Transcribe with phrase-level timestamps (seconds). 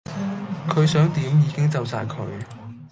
[0.67, 2.25] 佢想點已經就哂佢